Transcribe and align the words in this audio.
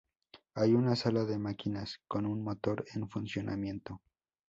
Hay 0.55 0.73
una 0.73 0.95
sala 0.95 1.25
de 1.25 1.37
máquinas 1.37 1.99
con 2.07 2.25
un 2.25 2.43
motor 2.43 2.85
en 2.95 3.07
funcionamiento. 3.07 4.01